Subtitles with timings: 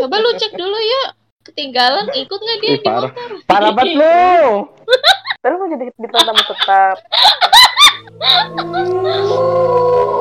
[0.00, 1.08] Coba lu cek dulu yuk.
[1.44, 3.12] Ketinggalan ikut nggak dia Ih, di parah.
[3.12, 3.30] motor?
[3.44, 4.64] Parah banget lu.
[5.40, 6.96] Terus mau jadi bintang tamu tetap.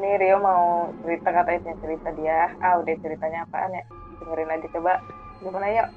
[0.00, 2.56] Ini Rio mau cerita katanya cerita dia.
[2.64, 3.84] Ah udah ceritanya apaan ya?
[4.24, 4.96] Dengerin aja coba.
[5.44, 5.88] Gimana yuk?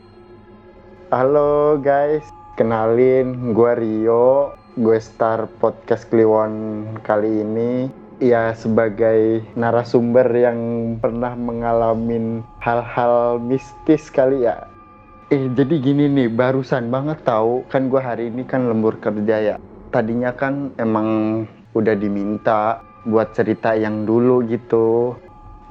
[1.07, 2.27] Halo guys,
[2.59, 7.87] kenalin gue Rio, gue star podcast Kliwon kali ini.
[8.19, 10.59] Ya sebagai narasumber yang
[10.99, 14.67] pernah mengalami hal-hal mistis kali ya.
[15.31, 19.55] Eh jadi gini nih, barusan banget tahu kan gue hari ini kan lembur kerja ya.
[19.95, 25.15] Tadinya kan emang udah diminta buat cerita yang dulu gitu.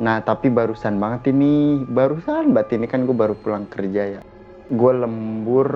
[0.01, 4.23] Nah tapi barusan banget ini, barusan banget ini kan gue baru pulang kerja ya.
[4.73, 5.69] Gue lembur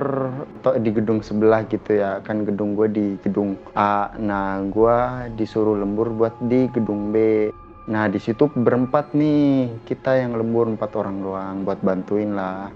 [0.80, 4.12] di gedung sebelah gitu ya kan gedung gue di gedung A.
[4.20, 4.96] Nah gue
[5.36, 7.48] disuruh lembur buat di gedung B.
[7.88, 12.68] Nah di situ berempat nih kita yang lembur empat orang doang buat bantuin lah.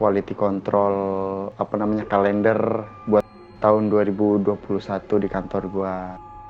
[0.00, 0.94] Quality control
[1.60, 2.56] apa namanya kalender
[3.04, 3.24] buat
[3.60, 4.56] tahun 2021
[5.20, 5.96] di kantor gue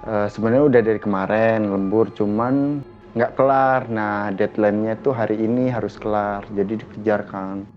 [0.00, 2.80] Eh, sebenarnya udah dari kemarin lembur cuman
[3.12, 7.68] nggak kelar nah deadline-nya tuh hari ini harus kelar jadi dikejar kan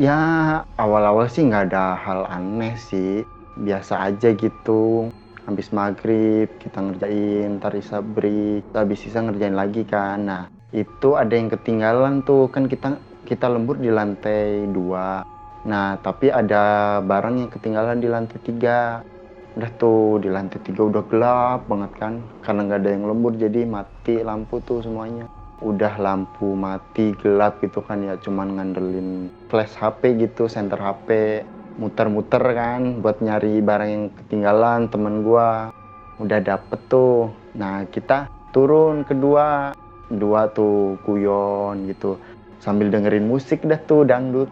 [0.00, 3.28] Ya awal-awal sih nggak ada hal aneh sih,
[3.60, 5.12] biasa aja gitu.
[5.44, 10.24] Habis maghrib kita ngerjain, ntar isa break, habis isa ngerjain lagi kan.
[10.24, 12.96] Nah itu ada yang ketinggalan tuh kan kita
[13.28, 15.20] kita lembur di lantai dua.
[15.68, 19.04] Nah tapi ada barang yang ketinggalan di lantai tiga.
[19.52, 23.68] Udah tuh di lantai tiga udah gelap banget kan, karena nggak ada yang lembur jadi
[23.68, 25.28] mati lampu tuh semuanya.
[25.60, 31.42] Udah lampu mati gelap gitu kan ya cuman ngandelin flash HP gitu center HP
[31.78, 35.68] muter-muter kan buat nyari barang yang ketinggalan temen gua.
[36.16, 37.28] Udah dapet tuh.
[37.52, 39.76] Nah kita turun kedua.
[40.08, 42.16] Dua tuh kuyon gitu.
[42.60, 44.48] Sambil dengerin musik dah tuh dangdut.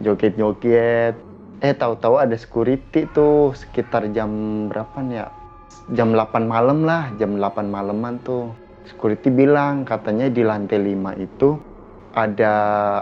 [0.00, 1.27] Joget-joget
[1.58, 4.30] eh tahu-tahu ada security tuh sekitar jam
[4.70, 5.26] berapa nih ya
[5.92, 8.54] jam 8 malam lah jam 8 malaman tuh
[8.86, 11.58] security bilang katanya di lantai 5 itu
[12.16, 12.54] ada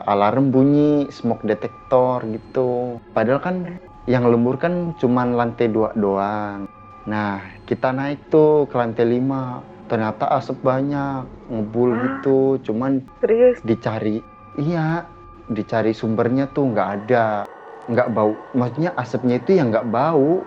[0.04, 3.00] alarm bunyi smoke detector gitu.
[3.16, 3.56] Padahal kan
[4.04, 6.68] yang lembur kan cuman lantai 2 doang.
[7.06, 9.62] Nah, kita naik tuh ke lantai 5.
[9.86, 12.58] Ternyata asap banyak, ngebul gitu.
[12.66, 13.62] Cuman Serius?
[13.62, 14.18] dicari,
[14.58, 15.06] iya,
[15.46, 17.46] dicari sumbernya tuh nggak ada.
[17.86, 20.42] Nggak bau, maksudnya asapnya itu yang nggak bau.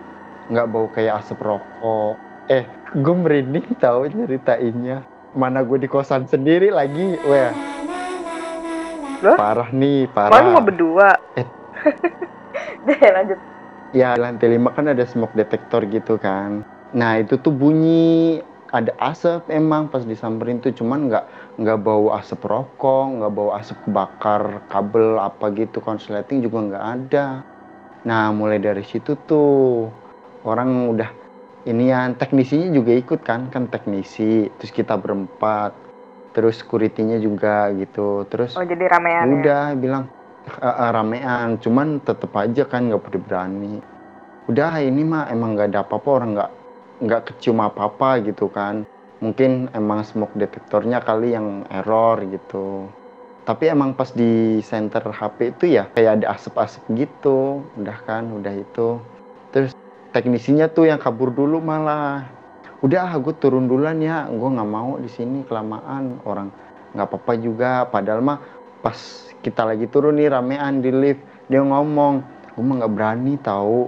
[0.52, 2.20] Nggak bau kayak asap rokok.
[2.50, 2.66] Eh,
[2.98, 5.06] gue merinding tahu nyeritainnya
[5.38, 7.54] mana gue di kosan sendiri lagi weh
[9.22, 9.38] Loh?
[9.38, 11.14] parah nih parah mau berdua.
[11.38, 11.46] Eh.
[12.90, 13.40] Deh lanjut.
[13.90, 16.62] ya lantai lima kan ada smoke detector gitu kan
[16.94, 21.26] nah itu tuh bunyi ada asap emang pas disamperin tuh cuman nggak
[21.58, 27.26] nggak bau asap rokok nggak bau asap bakar kabel apa gitu konsleting juga nggak ada
[28.06, 29.90] nah mulai dari situ tuh
[30.46, 31.10] orang udah
[31.68, 35.76] ini yang teknisinya juga ikut kan kan teknisi terus kita berempat
[36.32, 39.34] terus security-nya juga gitu terus Oh jadi ramean ya?
[39.42, 40.04] udah bilang
[40.48, 43.82] "Eh, eh, ramean cuman tetep aja kan nggak berani
[44.50, 46.52] udah ini mah emang nggak ada apa-apa orang nggak
[47.00, 48.84] nggak kecium apa-apa gitu kan.
[49.20, 52.88] Mungkin emang smoke detektornya kali yang error gitu.
[53.44, 57.66] Tapi emang pas di center HP itu ya kayak ada asap-asap gitu.
[57.76, 59.00] Udah kan udah itu.
[59.52, 59.76] Terus
[60.16, 62.24] teknisinya tuh yang kabur dulu malah.
[62.80, 64.30] Udah gue turun duluan ya.
[64.32, 66.24] Gue nggak mau di sini kelamaan.
[66.24, 66.54] Orang
[66.96, 67.72] nggak apa-apa juga.
[67.92, 68.40] Padahal mah
[68.80, 68.96] pas
[69.44, 72.24] kita lagi turun nih ramean di lift dia ngomong
[72.56, 73.88] gue mah nggak berani tahu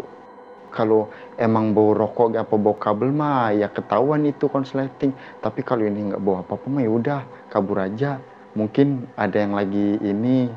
[0.71, 5.11] kalau emang bau rokok apa bau kabel mah ya ketahuan itu konsleting.
[5.43, 7.21] Tapi kalau ini nggak bau apa-apa mah ya udah
[7.51, 8.17] kabur aja.
[8.55, 10.47] Mungkin ada yang lagi ini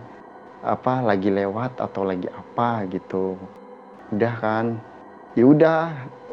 [0.65, 3.37] apa lagi lewat atau lagi apa gitu.
[4.15, 4.79] Udah kan?
[5.35, 5.79] Ya udah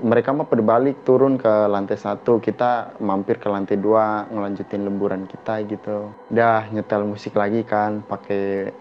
[0.01, 2.37] mereka mah pada balik turun ke lantai satu.
[2.37, 6.13] Kita mampir ke lantai dua ngelanjutin lemburan kita gitu.
[6.29, 8.73] Udah nyetel musik lagi kan pakai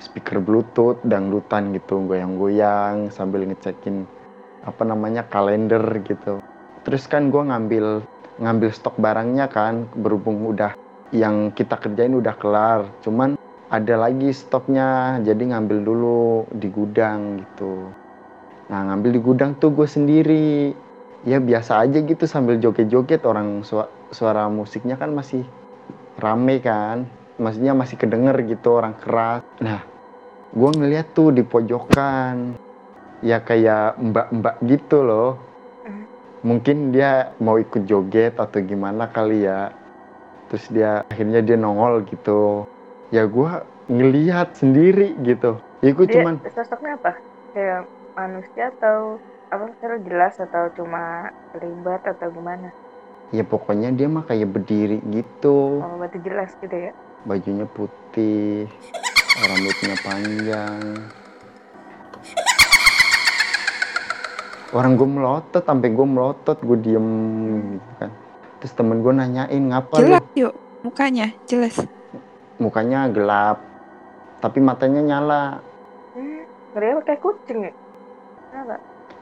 [0.00, 4.08] speaker bluetooth dangdutan gitu goyang-goyang sambil ngecekin
[4.60, 6.40] apa namanya kalender gitu.
[6.84, 8.04] Terus kan gue ngambil
[8.40, 10.72] ngambil stok barangnya kan berhubung udah
[11.12, 12.88] yang kita kerjain udah kelar.
[13.04, 13.36] Cuman
[13.70, 17.92] ada lagi stoknya jadi ngambil dulu di gudang gitu.
[18.70, 20.74] Nah ngambil di gudang tuh gue sendiri.
[21.20, 25.44] Ya biasa aja gitu sambil joget-joget orang su- suara musiknya kan masih
[26.16, 27.04] rame kan.
[27.36, 29.44] Maksudnya masih kedenger gitu orang keras.
[29.60, 29.84] Nah
[30.50, 32.56] gue ngeliat tuh di pojokan
[33.20, 35.30] ya kayak mbak-mbak gitu loh
[35.80, 36.04] Hmm.
[36.42, 39.72] mungkin dia mau ikut joget atau gimana kali ya
[40.46, 42.68] terus dia akhirnya dia nongol gitu
[43.08, 47.16] ya gua ngelihat sendiri gitu ya gue Dia cuman sosoknya apa?
[47.50, 47.82] Kayak
[48.12, 49.16] manusia atau
[49.48, 51.02] apa secara jelas atau cuma
[51.50, 52.68] terlibat atau gimana?
[53.30, 56.92] ya pokoknya dia mah kayak berdiri gitu Oh, berarti jelas gitu ya.
[57.22, 58.66] bajunya putih
[59.38, 60.82] rambutnya panjang
[64.70, 67.06] orang gue melotot sampai gue melotot gue diem
[67.74, 68.10] gitu kan
[68.62, 71.76] terus temen gue nanyain ngapa lu Jelas yuk mukanya, jelas.
[72.56, 73.58] mukanya gelap
[74.40, 75.44] tapi matanya nyala
[76.10, 77.72] Hmm, kayak kucing ya?
[78.50, 78.76] Kenapa?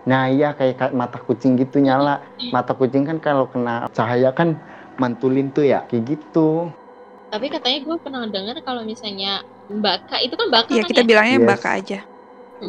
[0.09, 4.57] nah iya kayak, kayak mata kucing gitu nyala mata kucing kan kalau kena cahaya kan
[4.97, 6.73] mantulin tuh ya kayak gitu
[7.29, 11.09] Tapi katanya gue pernah dengar kalau misalnya baka itu kan baka Iya kan kita ya?
[11.13, 11.49] bilangnya Yes.
[11.53, 11.99] baka aja.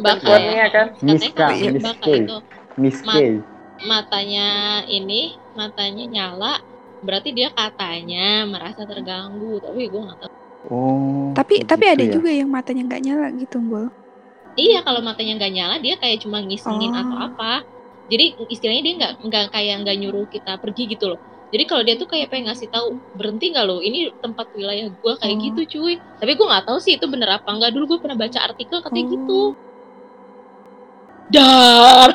[0.04, 0.68] baka Warnanya ya.
[0.68, 0.86] kan?
[0.92, 1.88] Katanya Miska, Miska.
[1.88, 2.36] baka itu
[2.76, 3.40] Miss Ma- K
[3.80, 4.48] matanya
[4.84, 6.54] ini matanya nyala
[7.00, 10.32] berarti dia katanya merasa terganggu tapi gue nggak tahu
[10.68, 12.12] oh Tapi tapi gitu ada ya.
[12.12, 13.88] juga yang matanya nggak nyala gitu, Bol.
[14.52, 17.00] iya kalau matanya nggak nyala dia kayak cuma ngisengin Oh.
[17.00, 17.52] atau apa
[18.06, 21.96] jadi istilahnya dia nggak nggak kayak nggak nyuruh kita pergi gitu loh jadi kalau dia
[21.96, 25.42] tuh kayak pengen ngasih tahu berhenti nggak lo ini tempat wilayah gue kayak Oh.
[25.42, 28.38] gitu cuy tapi gue nggak tahu sih itu bener apa nggak dulu gue pernah baca
[28.44, 29.12] artikel katanya Oh.
[29.16, 29.40] gitu
[31.30, 32.10] dar.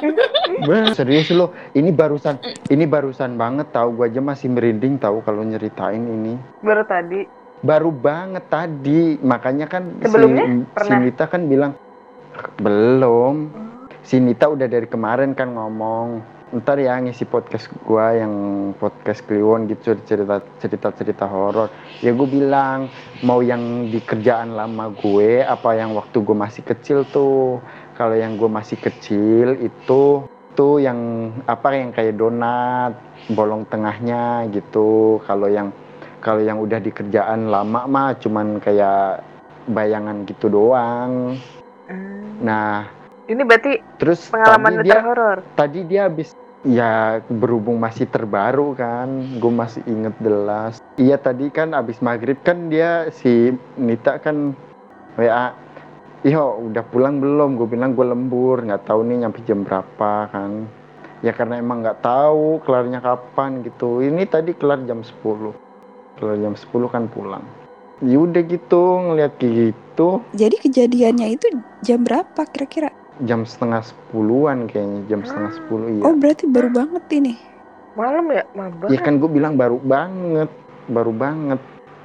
[0.93, 1.55] Serius lo.
[1.71, 2.39] Ini barusan
[2.69, 6.35] ini barusan banget tahu gua aja masih merinding tahu kalau nyeritain ini.
[6.61, 7.25] Baru tadi.
[7.65, 9.17] baru banget tadi.
[9.25, 10.97] Makanya kan Sebelumnya si, si pernah?
[11.01, 11.73] Nita kan bilang
[12.61, 13.35] belum.
[14.05, 16.21] Si Nita udah dari kemarin kan ngomong
[16.55, 18.31] ntar ya ngisi podcast gua yang
[18.77, 21.73] podcast Kliwon gitu cerita cerita cerita horor.
[22.05, 22.87] Ya gue bilang
[23.25, 27.59] mau yang di kerjaan lama gue apa yang waktu gue masih kecil tuh
[27.95, 30.23] kalau yang gue masih kecil itu
[30.55, 32.95] tuh yang apa yang kayak donat
[33.31, 35.71] bolong tengahnya gitu kalau yang
[36.19, 39.23] kalau yang udah di kerjaan lama mah cuman kayak
[39.67, 41.39] bayangan gitu doang
[41.85, 42.41] Hmm.
[42.41, 42.89] nah
[43.29, 45.37] Ini berarti terus pengalaman tadi dia terhoror.
[45.53, 46.33] tadi dia habis
[46.65, 49.05] ya berhubung masih terbaru kan
[49.37, 54.57] gue masih inget jelas iya tadi kan habis maghrib kan dia si Nita kan
[55.13, 55.53] WA
[56.25, 60.65] Iyo udah pulang belum gue bilang gue lembur nggak tahu nih nyampe jam berapa kan
[61.21, 65.21] ya karena emang nggak tahu kelarnya kapan gitu ini tadi kelar jam 10
[66.17, 67.45] kelar jam 10 kan pulang
[68.01, 71.47] ya udah gitu ngeliat kayak gitu Jadi kejadiannya itu
[71.85, 72.89] jam berapa kira-kira?
[73.23, 77.33] jam setengah sepuluhan kayaknya jam setengah sepuluh iya Oh berarti baru banget ini.
[77.95, 78.43] Malam ya?
[78.51, 78.91] Mabak.
[78.91, 80.51] Ya kan gue bilang baru banget,
[80.91, 81.61] baru banget.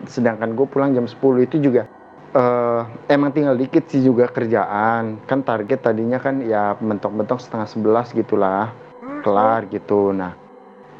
[0.07, 1.19] Sedangkan gue pulang jam 10
[1.51, 1.91] itu juga
[2.31, 5.19] eh emang tinggal dikit sih juga kerjaan.
[5.27, 10.13] Kan target tadinya kan ya mentok-mentok setengah sebelas gitulah, Hmm, kelar gitu.
[10.15, 10.37] Nah,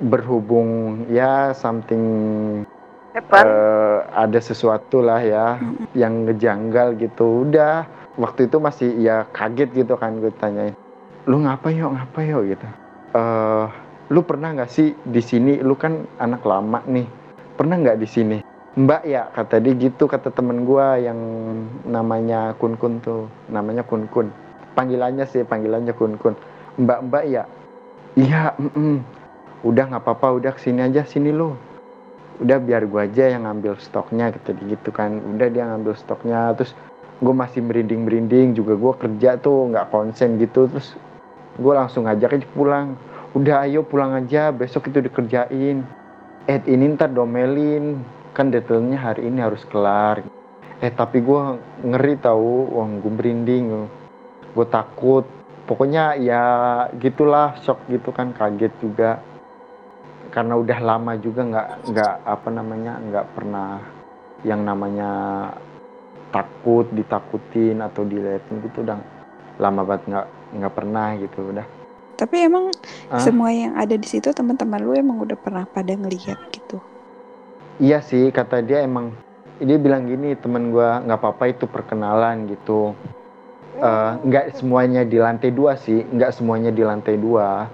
[0.01, 2.03] berhubung ya something
[3.15, 5.61] eh, ada sesuatu lah ya
[5.95, 7.47] yang ngejanggal gitu.
[7.47, 7.85] Udah
[8.19, 10.75] waktu itu masih ya kaget gitu kan gue tanyain,
[11.31, 12.67] lu ngapa yuk ngapa yuk gitu.
[13.15, 13.67] eh
[14.11, 15.63] lu pernah nggak sih di sini?
[15.63, 17.07] Lu kan anak lama nih,
[17.55, 18.39] pernah nggak di sini?
[18.71, 21.19] Mbak ya kata dia gitu kata temen gua yang
[21.83, 24.31] namanya Kun Kun tuh, namanya Kun Kun.
[24.79, 26.39] Panggilannya sih panggilannya Kun Kun.
[26.79, 27.51] Mbak Mbak ya,
[28.15, 28.55] iya.
[28.55, 29.03] mm-mm.
[29.67, 31.59] Udah nggak apa-apa, udah ke sini aja sini lu.
[32.39, 35.19] Udah biar gua aja yang ngambil stoknya kata dia gitu kan.
[35.19, 36.55] Udah dia ngambil stoknya.
[36.55, 36.71] Terus
[37.21, 38.79] gue masih merinding merinding juga.
[38.79, 40.71] Gua kerja tuh nggak konsen gitu.
[40.71, 40.95] Terus
[41.59, 42.95] gue langsung ngajak aja pulang.
[43.35, 44.55] Udah ayo pulang aja.
[44.55, 45.83] Besok itu dikerjain.
[46.47, 50.25] Eh ini ntar domelin kan detailnya hari ini harus kelar.
[50.81, 53.85] Eh tapi gua ngeri tahu wah gue merinding.
[54.57, 55.29] Gue takut.
[55.69, 56.43] Pokoknya ya
[56.97, 59.21] gitulah shock gitu kan kaget juga.
[60.33, 63.77] Karena udah lama juga nggak nggak apa namanya nggak pernah
[64.41, 65.11] yang namanya
[66.33, 68.97] takut ditakutin atau diliatin gitu udah
[69.61, 71.67] lama banget nggak nggak pernah gitu udah.
[72.17, 72.73] Tapi emang
[73.13, 73.21] Hah?
[73.21, 76.81] semua yang ada di situ teman-teman lu emang udah pernah pada ngelihat gitu.
[77.81, 79.17] Iya sih kata dia emang
[79.61, 82.93] dia bilang gini temen gua nggak apa-apa itu perkenalan gitu.
[83.81, 87.69] Eh, nggak semuanya di lantai dua sih nggak semuanya di lantai dua.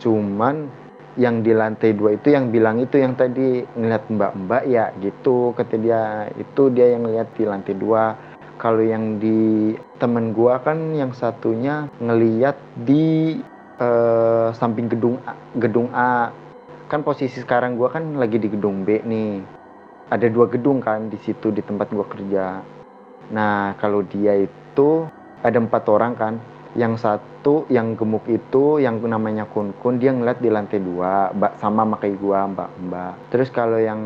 [0.00, 0.68] Cuman
[1.14, 5.76] yang di lantai dua itu yang bilang itu yang tadi ngeliat mbak-mbak ya gitu kata
[5.76, 6.02] dia.
[6.36, 8.16] Itu dia yang ngeliat di lantai dua.
[8.56, 13.36] Kalau yang di temen gua kan yang satunya ngeliat di
[13.80, 16.32] eh, samping gedung A, gedung A
[16.94, 19.42] kan posisi sekarang gua kan lagi di gedung B nih.
[20.14, 22.62] Ada dua gedung kan di situ di tempat gua kerja.
[23.34, 25.10] Nah kalau dia itu
[25.42, 26.34] ada empat orang kan.
[26.78, 31.58] Yang satu yang gemuk itu yang namanya kun kun dia ngeliat di lantai dua mbak
[31.58, 33.14] sama makai gua mbak mbak.
[33.34, 34.02] Terus kalau yang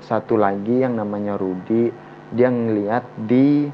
[0.00, 1.92] satu lagi yang namanya Rudi
[2.32, 3.68] dia ngeliat di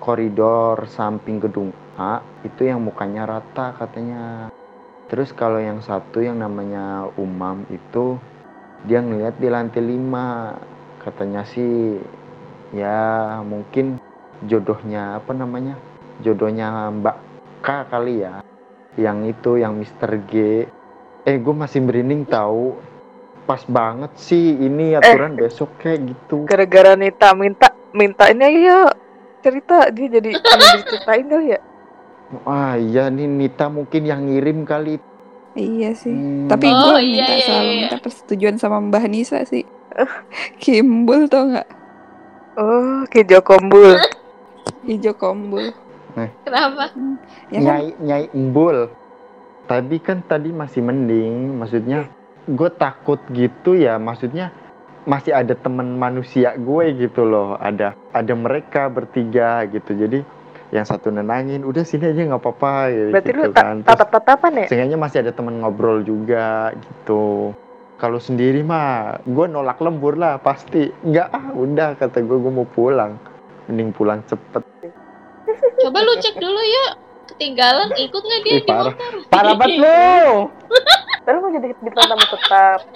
[0.00, 4.48] koridor samping gedung A itu yang mukanya rata katanya
[5.12, 8.16] terus kalau yang satu yang namanya Umam itu
[8.88, 10.56] dia ngeliat di lantai lima.
[11.04, 12.00] Katanya sih
[12.72, 14.00] ya mungkin
[14.48, 15.76] jodohnya apa namanya
[16.24, 17.16] jodohnya Mbak
[17.60, 18.40] K kali ya.
[18.96, 20.10] Yang itu yang Mr.
[20.30, 20.32] G.
[21.28, 22.80] Eh gue masih merinding tahu
[23.42, 26.48] pas banget sih ini aturan besok kayak gitu.
[26.48, 28.88] Gara-gara Nita minta minta ini ya
[29.44, 29.92] cerita.
[29.92, 31.60] Dia jadi diceritain kali ya.
[32.48, 34.98] Ah iya nih Nita mungkin yang ngirim kali
[35.52, 36.08] Iya sih.
[36.08, 36.48] Hmm.
[36.48, 37.76] Tapi Oh, gue iya, minta iya, selalu iya.
[37.84, 39.68] minta persetujuan sama Mbah Nisa sih.
[40.64, 41.68] Kimbul tau nggak?
[42.56, 44.00] Oh, Kijo Kombul.
[44.88, 45.70] Hijau kombul.
[46.44, 46.92] Kenapa?
[47.48, 47.62] Ya kan?
[47.62, 48.90] nyai nyai embul
[49.70, 52.10] tapi kan tadi masih mending maksudnya
[52.44, 54.50] gue takut gitu ya maksudnya
[55.06, 60.18] masih ada teman manusia gue gitu loh ada ada mereka bertiga gitu jadi
[60.72, 64.50] yang satu nenangin udah sini aja nggak apa-apa ya, Berarti gitu lu kan Terus tatap-tatapan
[64.56, 64.64] ya?
[64.66, 67.52] seenggaknya masih ada teman ngobrol juga gitu
[67.94, 72.66] kalau sendiri mah gue nolak lembur lah pasti nggak ah udah kata gue gue mau
[72.66, 73.14] pulang
[73.68, 74.64] mending pulang cepet
[75.78, 76.90] Coba lu cek dulu yuk.
[77.28, 78.94] Ketinggalan ikut nggak dia Ih, di parah.
[78.94, 79.14] motor?
[79.28, 80.48] parah banget lu
[81.22, 82.78] Terus mau jadi bintang tamu tetap.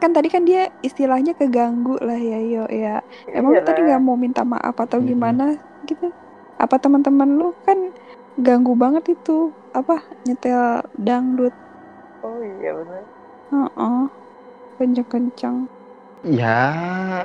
[0.00, 3.02] Kan tadi kan dia istilahnya keganggu lah ya yo ya.
[3.34, 3.66] Emang lu Iyalah.
[3.68, 5.08] tadi nggak mau minta maaf atau Mm-mm.
[5.10, 5.42] gimana
[5.88, 6.14] gitu?
[6.58, 7.78] Apa teman-teman lu kan
[8.38, 9.32] ganggu banget itu
[9.74, 9.94] apa
[10.26, 11.54] nyetel dangdut?
[12.22, 13.02] Oh iya benar.
[13.50, 14.02] Heeh.
[14.78, 15.58] Kenceng-kenceng.
[16.26, 16.58] Ya,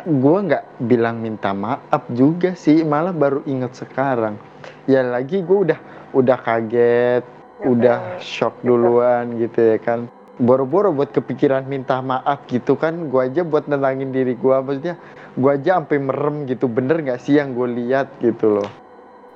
[0.06, 4.38] gue nggak bilang minta maaf juga sih, malah baru inget sekarang.
[4.86, 5.80] Ya lagi gue udah
[6.13, 7.24] udah kaget,
[7.58, 8.22] Ya udah kan.
[8.22, 10.00] shock duluan gitu ya kan.
[10.43, 15.00] Boro-boro buat kepikiran minta maaf gitu kan, gue aja buat nenangin diri gue, maksudnya
[15.39, 18.69] gue aja sampai merem gitu, bener nggak sih yang gue lihat gitu loh.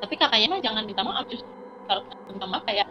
[0.03, 1.47] Tapi kakaknya mah jangan minta maaf justru
[1.87, 2.87] kalau minta maaf kayak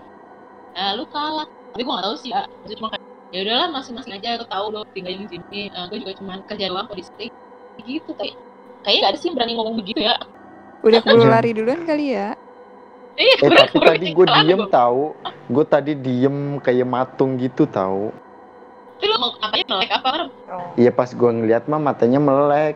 [0.75, 1.46] eh, lu kalah.
[1.73, 2.42] Tapi gua nggak tahu sih ya.
[2.76, 3.04] Cuma kayak
[3.35, 5.61] ya udahlah masing-masing aja aku tahu lo tinggal di sini.
[5.70, 7.26] Eh, gue juga cuma kerja doang kok di sini.
[7.85, 8.32] Gitu tapi
[8.82, 10.16] kayaknya nggak ada sih yang berani ngomong begitu ya.
[10.82, 11.35] Udah keburu Jangan.
[11.37, 12.28] lari duluan kali ya.
[13.16, 15.02] Iya, Eh bener, tapi tadi gue diem tahu,
[15.47, 18.11] gue tadi diem kayak matung gitu tahu.
[18.97, 20.12] Tapi lu mau apanya melek apa?
[20.49, 20.73] Oh.
[20.75, 22.75] Iya pas gue ngeliat mah matanya melek,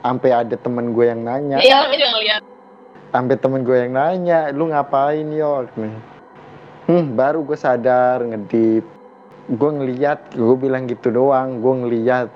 [0.00, 1.58] sampai ada temen gue yang nanya.
[1.58, 2.42] Iya, namanya juga ngeliat.
[3.06, 5.64] sampai temen gue yang nanya lu ngapain yo
[6.84, 8.84] hmm baru gue sadar ngedip
[9.46, 12.28] gue ngeliat gue bilang gitu doang gue ngeliat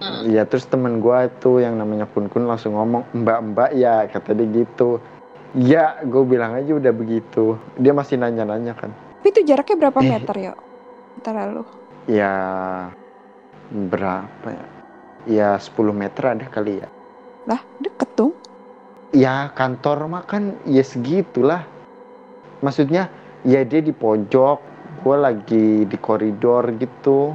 [0.00, 0.32] Hmm.
[0.32, 4.32] Iya terus temen gue tuh yang namanya Kun Kun langsung ngomong mbak mbak ya kata
[4.32, 4.96] dia gitu
[5.52, 8.90] ya gue bilang aja udah begitu dia masih nanya-nanya kan
[9.20, 10.08] Tapi itu jaraknya berapa Eh.
[10.08, 10.52] meter ya?
[11.16, 11.64] Antara lu.
[12.06, 12.32] ya
[13.70, 14.64] berapa ya
[15.28, 16.88] ya 10 meter ada kali ya
[17.44, 18.32] Lah, deket dong.
[19.10, 21.66] ya kantor mah kan ya segitulah
[22.60, 23.10] maksudnya
[23.42, 24.58] ya dia di pojok
[25.00, 27.32] gue lagi di koridor gitu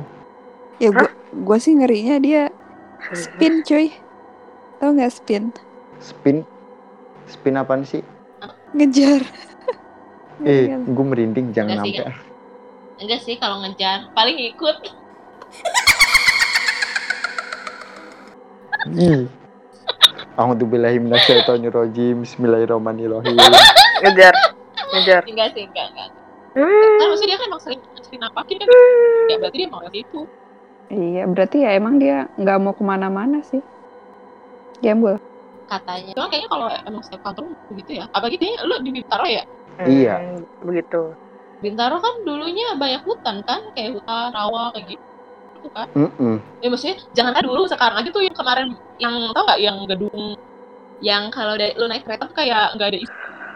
[0.75, 2.43] Ya gua gua sih ngerinya dia
[3.15, 3.95] spin cuy.
[4.75, 5.43] Tahu nggak spin?
[5.97, 6.43] spin
[7.29, 8.03] spin apaan sih
[8.75, 9.23] Ngejar.
[10.49, 12.33] eh gue merinding jangan Enggak sampai
[12.95, 14.75] Enggak sih kalau ngejar, paling ikut.
[18.95, 19.27] Ih.
[20.39, 22.23] A'udzubillahi minasyaitonirrajim.
[22.23, 23.35] Bismillahirrahmanirrahim.
[24.03, 24.31] Ngejar.
[24.95, 25.21] Ngejar.
[25.27, 26.09] Enggak sih, enggak, enggak.
[26.55, 26.95] Hmm.
[27.03, 28.67] Kan maksudnya dia kan emang sering sering nampakin kan.
[29.27, 30.21] Ya berarti dia mau ke situ.
[30.87, 33.59] Iya, berarti ya emang dia nggak mau ke mana-mana sih.
[34.79, 35.19] Gembul.
[35.65, 36.11] Katanya.
[36.13, 37.43] Cuma kayaknya kalau emang setiap kantor
[37.73, 38.05] begitu ya.
[38.13, 39.43] Apalagi dia lu di Bintaro ya.
[39.81, 40.15] Iya.
[40.21, 41.01] Hmm, Begitu.
[41.59, 45.87] Bintaro kan dulunya banyak hutan kan, kayak hutan rawa kayak gitu kan.
[45.97, 46.35] Mm-mm.
[46.61, 48.67] Ya maksudnya jangan kan dulu sekarang aja tuh yang kemarin
[49.01, 50.37] yang tau nggak yang gedung
[51.03, 52.99] yang kalau dari lu naik kereta tuh kayak nggak ada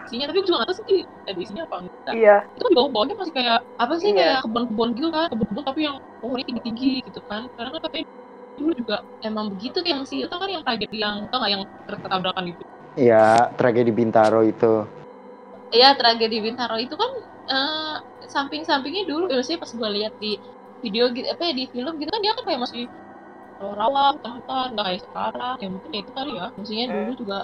[0.04, 2.36] isinya tapi juga nggak tahu sih ada isinya apa enggak Iya.
[2.52, 4.16] itu kan di bawah-bawahnya masih kayak apa sih Iya.
[4.20, 8.06] kayak kebun-kebun gitu kan kebun-kebun tapi yang pohonnya tinggi-tinggi gitu kan karena kan katanya
[8.60, 8.96] dulu juga
[9.28, 12.62] emang begitu yang si itu kan yang tragedi yang tau nggak yang kereta tabrakan itu
[12.98, 14.84] Ya, tragedi Bintaro itu.
[15.74, 17.10] Iya tragedi Bintaro itu kan
[17.52, 17.94] eh,
[18.34, 20.28] samping-sampingnya dulu ya sih pas gue lihat di
[20.82, 22.80] video gitu apa ya di film gitu kan dia kan kayak masih
[23.62, 26.94] eh, rawa hutan-hutan nggak kayak sekarang ya mungkin itu kali ya maksudnya Hmm.
[26.94, 27.38] dulu juga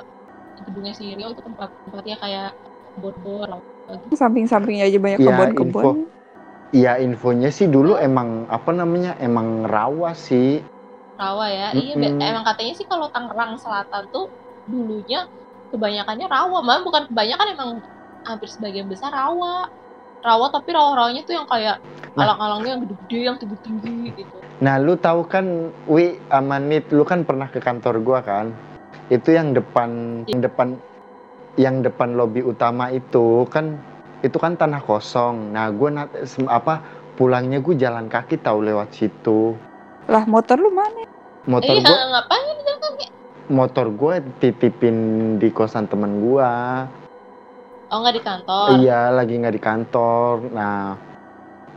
[0.67, 2.49] gedungnya si Rio itu tempat tempatnya kayak
[2.95, 3.63] kebun-kebun rawa
[4.03, 4.17] gitu.
[4.17, 5.85] Samping-sampingnya aja banyak Iya, kebun-kebun.
[5.85, 5.91] info.
[6.75, 10.61] Iya infonya sih dulu emang apa namanya emang rawa sih.
[11.17, 12.21] Rawa ya iya be- Mm-mm.
[12.21, 14.29] emang katanya sih kalau Tangerang Selatan tuh
[14.69, 15.25] dulunya
[15.73, 17.71] kebanyakannya rawa malah bukan kebanyakan emang
[18.23, 19.69] hampir sebagian besar rawa
[20.21, 21.81] rawa tapi rawa-rawanya tuh yang kayak
[22.17, 22.33] Nah.
[22.33, 27.45] alang-alangnya yang gede-gede yang tinggi-tinggi gitu Nah lu tahu kan Wi Amanit lu kan pernah
[27.45, 28.57] ke kantor gua kan?
[29.13, 30.81] Itu yang depan yang depan
[31.61, 33.77] yang depan lobi utama itu kan
[34.25, 35.53] itu kan tanah kosong.
[35.53, 35.69] Nah
[36.25, 36.81] sem- apa
[37.21, 39.53] pulangnya gue jalan kaki tahu lewat situ.
[40.07, 41.03] Lah motor lu mana?
[41.47, 43.07] Motor iya gua ngapain jalan kaki
[43.47, 44.97] motor gue titipin
[45.39, 46.85] di kosan temen gua.
[47.87, 50.35] oh nggak di kantor Iya, lagi nggak di kantor.
[50.51, 50.99] Nah,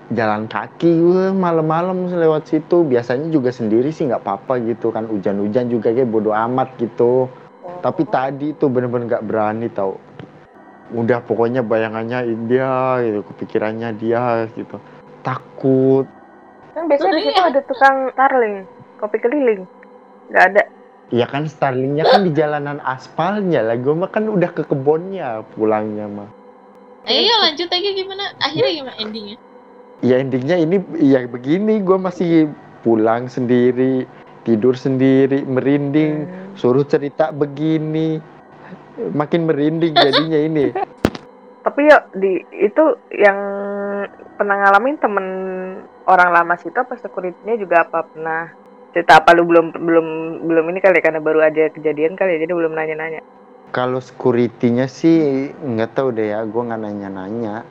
[0.10, 2.82] jalan kaki gue malam-malam lewat situ.
[2.82, 5.06] Biasanya juga sendiri sih nggak apa-apa gitu kan.
[5.06, 7.30] Hujan-hujan juga kayak bodo amat gitu.
[7.86, 10.02] Tapi tadi tuh bener-bener nggak berani tau.
[10.90, 14.82] Udah pokoknya bayangannya dia gitu, kepikirannya dia gitu.
[15.22, 16.10] Takut.
[16.72, 17.50] Kan biasanya di situ Iya.
[17.50, 18.56] ada tukang Starling,
[18.98, 19.62] kopi keliling.
[20.28, 20.64] Nggak ada.
[21.10, 23.76] Ya kan Starlingnya kan di jalanan aspalnya lah.
[23.76, 26.30] Gue mah kan udah ke kebunnya pulangnya mah.
[27.02, 29.38] ayo yuk lanjut aja gimana akhirnya gimana endingnya
[30.00, 34.04] ya endingnya ini ya begini gue masih pulang sendiri
[34.44, 36.54] tidur sendiri merinding Hmm.
[36.54, 38.20] suruh cerita begini
[39.12, 40.66] makin merinding jadinya ini
[41.66, 43.40] Tapi ya di itu yang
[44.38, 45.28] pernah ngalamin temen
[46.08, 48.06] orang lama situ apa security-nya juga apa?
[48.08, 48.54] Pernah
[48.96, 49.36] cerita apa?
[49.36, 50.08] Lu belum belum
[50.48, 53.22] belum ini kali ya, karena baru aja kejadian kali ya, jadi belum nanya-nanya.
[53.70, 57.62] kalau security-nya sih nggak tahu deh ya gue nggak nanya-nanya.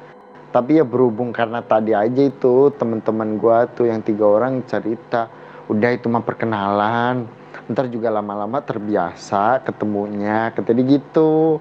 [0.49, 5.29] Tapi ya berhubung karena tadi aja itu teman-teman gue tuh yang tiga orang cerita
[5.69, 7.29] udah itu mah perkenalan.
[7.69, 11.61] Ntar juga lama-lama terbiasa ketemunya katanya gitu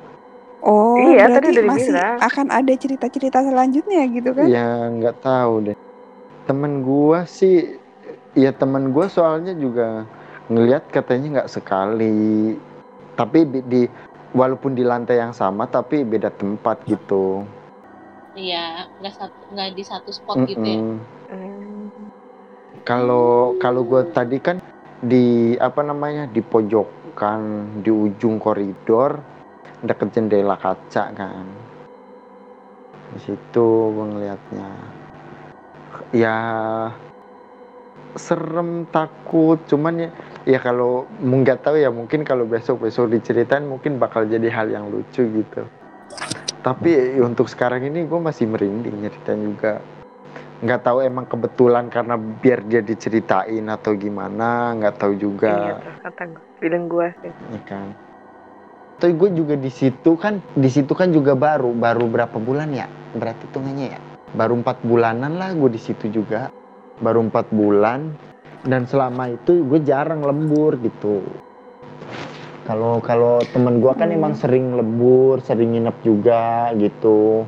[0.67, 2.17] Oh, Iya, tadi udah masih dibilang.
[2.19, 4.47] akan ada cerita-cerita selanjutnya gitu kan?
[4.51, 5.75] Ya nggak tahu deh.
[6.43, 7.79] Temen gua sih,
[8.35, 10.03] ya temen gua soalnya juga
[10.51, 12.55] ngelihat katanya nggak sekali.
[13.15, 13.91] Tapi di, di-
[14.35, 17.47] walaupun di lantai yang sama tapi beda tempat gitu.
[18.37, 20.77] iya nggak satu nggak di satu spot gitu ya.
[21.31, 21.89] Hmm.
[22.83, 24.59] Kalau kalau gua tadi kan
[24.99, 27.39] di apa namanya di pojokan
[27.81, 29.36] di ujung koridor
[29.83, 31.45] deket jendela kaca kan.
[33.13, 34.69] Di situ gua ngeliatnya.
[36.13, 36.37] Ya
[38.17, 40.09] serem takut cuman ya
[40.47, 44.89] ya kalau nggak tahu ya mungkin kalau besok besok diceritain mungkin bakal jadi hal yang
[44.89, 45.61] lucu gitu
[46.65, 49.77] tapi untuk sekarang ini gue masih merinding nyeritain juga
[50.65, 55.53] nggak tahu emang kebetulan karena biar dia diceritain atau gimana nggak tahu Iya juga
[55.85, 57.31] tuh kata gue, feeling gue sih.
[57.53, 57.87] ya kan
[58.97, 62.89] tapi gue juga di situ kan di situ kan juga baru baru berapa bulan ya
[63.13, 63.99] berarti hitungannya ya
[64.33, 66.49] baru empat bulanan lah gue di situ juga
[66.97, 68.09] baru empat bulan
[68.65, 71.21] dan selama itu gue jarang lembur gitu
[72.65, 74.17] kalau kalau temen gue kan Hmm.
[74.17, 77.45] emang sering lembur sering nginep juga gitu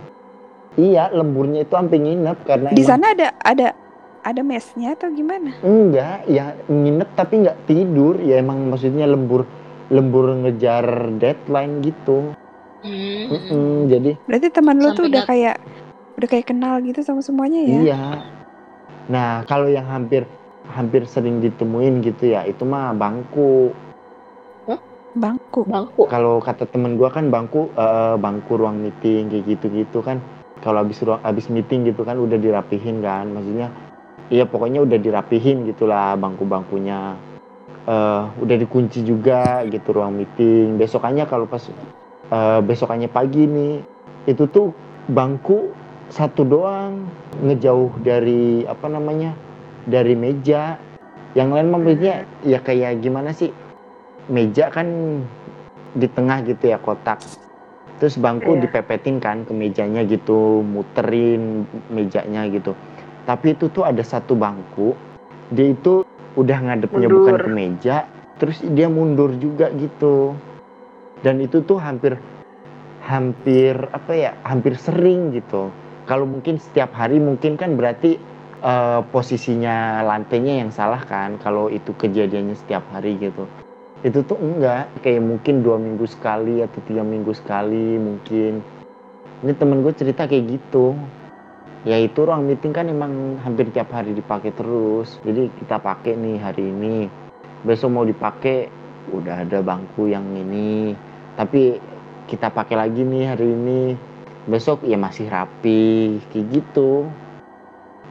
[0.77, 3.67] iya lemburnya itu sampai nginep karena Di sana ada ada
[4.19, 5.55] ada mesnya atau gimana?
[5.63, 8.19] Enggak, ya nginep tapi nggak tidur.
[8.19, 9.47] Ya emang maksudnya lembur
[9.89, 10.85] lembur ngejar
[11.17, 12.33] deadline gitu.
[12.79, 13.27] Hmm.
[13.29, 15.55] Mm-mm, jadi Berarti teman lu Sampai tuh udah kayak
[16.15, 17.81] udah kayak kenal gitu sama semuanya ya?
[17.83, 18.03] iya.
[19.09, 20.29] Nah kalau yang hampir
[20.69, 23.73] hampir sering ditemuin gitu ya itu mah bangku.
[25.19, 25.65] Bangku.
[25.65, 30.21] bangku Kalau kata temen gua kan bangku eh, bangku ruang meeting kayak gitu-gitu kan.
[30.61, 33.27] Kalau habis ruang habis meeting gitu kan udah dirapihin kan.
[33.33, 33.73] Maksudnya
[34.29, 37.17] iya pokoknya udah dirapihin gitulah bangku-bangkunya.
[37.87, 40.75] Eh, udah dikunci juga gitu ruang meeting.
[40.75, 41.63] Besokannya kalau pas
[42.29, 43.81] eh, besokannya pagi nih
[44.27, 44.75] itu tuh
[45.09, 45.71] bangku
[46.11, 47.07] satu doang
[47.41, 49.33] ngejauh dari apa namanya
[49.87, 50.77] dari meja.
[51.37, 53.53] Yang lain maksudnya ya kayak gimana sih
[54.29, 54.85] meja kan
[55.93, 57.21] di tengah gitu ya kotak.
[57.97, 58.69] Terus bangku Iya.
[58.69, 62.77] dipepetin kan ke mejanya gitu, muterin mejanya gitu.
[63.25, 64.95] Tapi itu tuh ada satu bangku,
[65.51, 66.01] dia itu
[66.39, 67.15] udah ngadepnya Mundur.
[67.19, 67.97] bukan ke meja,
[68.39, 70.33] terus dia mundur juga gitu.
[71.19, 72.15] Dan itu tuh hampir
[73.03, 75.67] hampir apa ya, hampir sering gitu.
[76.07, 78.15] Kalau mungkin setiap hari mungkin kan berarti
[78.63, 83.43] eh, posisinya lantainya yang salah kan kalau itu kejadiannya setiap hari gitu
[83.99, 88.63] itu tuh enggak kayak mungkin dua minggu sekali atau tiga minggu sekali mungkin
[89.43, 90.95] ini temen gue cerita kayak gitu
[91.87, 95.19] ya itu ruang meeting kan emang hampir tiap hari dipakai terus.
[95.23, 97.07] Jadi kita pakai nih hari ini.
[97.63, 98.67] Besok mau dipakai
[99.15, 100.95] udah ada bangku yang ini.
[101.39, 101.79] Tapi
[102.27, 103.81] kita pakai lagi nih hari ini.
[104.49, 107.07] Besok ya masih rapi kayak gitu.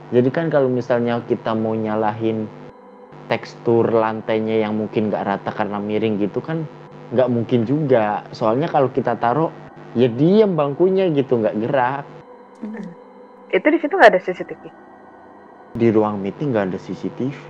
[0.09, 2.49] Jadi kan kalau misalnya kita mau nyalahin
[3.29, 6.65] tekstur lantainya yang mungkin nggak rata karena miring gitu kan
[7.13, 8.25] nggak mungkin juga.
[8.33, 9.53] Soalnya kalau kita taruh
[9.93, 12.05] ya diem bangkunya gitu nggak gerak
[13.49, 14.63] Itu di situ nggak ada CCTV.
[15.69, 17.45] di ruang meeting nggak ada CCTV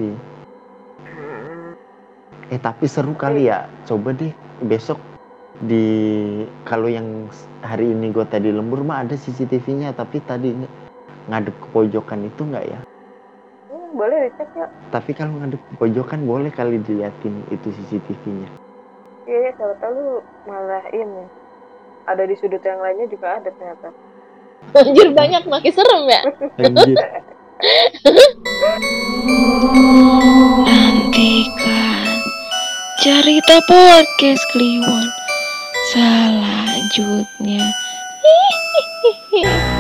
[1.00, 1.72] Hmm.
[2.50, 4.98] eh tapi seru kali ya coba deh besok
[5.56, 5.87] di
[6.62, 7.30] kalau yang
[7.62, 10.68] hari ini gue tadi lembur mah ada CCTV-nya tapi tadi ng-
[11.26, 12.78] ngadep ke pojokan itu nggak ya
[13.70, 14.66] Hmm, boleh dicek ya.
[14.90, 18.50] tapi kalau ngadep ke pojokan boleh kali diliatin itu CCTV-nya
[19.24, 21.28] Iya, ya, siapa tahu lu malah ini.
[22.04, 23.92] Ada di sudut yang lainnya juga ada ternyata.
[24.75, 26.23] Anjir banyak makin serem ya.
[26.61, 26.99] anjir
[30.68, 32.07] Nantikan
[33.01, 35.07] cerita podcast Kliwon
[35.94, 37.64] selanjutnya.
[38.23, 39.42] Hihihi.